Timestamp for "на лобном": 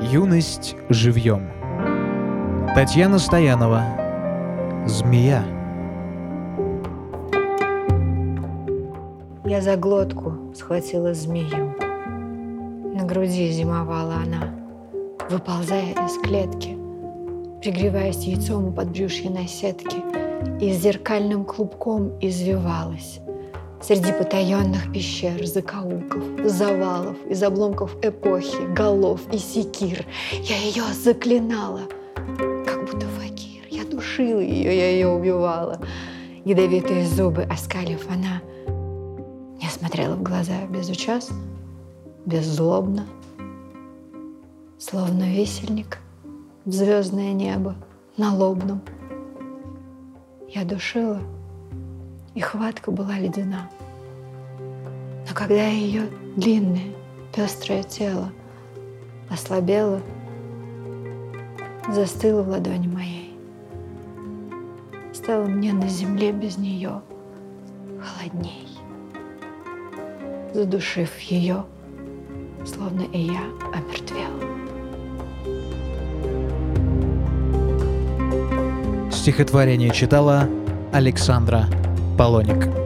48.16-48.82